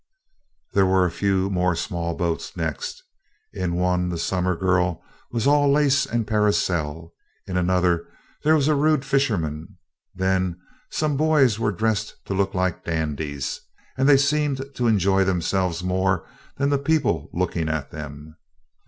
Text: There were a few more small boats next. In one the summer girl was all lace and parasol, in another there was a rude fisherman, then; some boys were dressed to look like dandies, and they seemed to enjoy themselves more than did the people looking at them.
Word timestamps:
There 0.73 0.87
were 0.87 1.05
a 1.05 1.11
few 1.11 1.51
more 1.51 1.75
small 1.75 2.15
boats 2.15 2.57
next. 2.57 3.03
In 3.53 3.75
one 3.75 4.09
the 4.09 4.17
summer 4.17 4.55
girl 4.55 5.03
was 5.29 5.45
all 5.45 5.71
lace 5.71 6.07
and 6.07 6.25
parasol, 6.25 7.13
in 7.45 7.55
another 7.55 8.07
there 8.43 8.55
was 8.55 8.67
a 8.67 8.73
rude 8.73 9.05
fisherman, 9.05 9.77
then; 10.15 10.59
some 10.89 11.17
boys 11.17 11.59
were 11.59 11.71
dressed 11.71 12.15
to 12.25 12.33
look 12.33 12.55
like 12.55 12.83
dandies, 12.83 13.61
and 13.95 14.09
they 14.09 14.17
seemed 14.17 14.65
to 14.73 14.87
enjoy 14.87 15.23
themselves 15.23 15.83
more 15.83 16.27
than 16.57 16.69
did 16.69 16.79
the 16.79 16.83
people 16.83 17.29
looking 17.31 17.69
at 17.69 17.91
them. 17.91 18.37